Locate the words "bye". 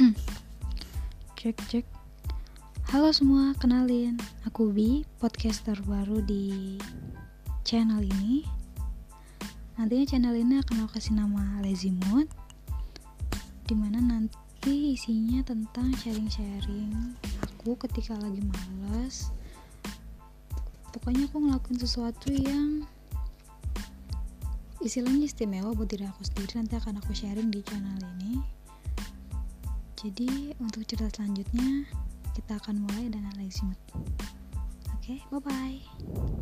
35.28-35.44, 35.44-36.39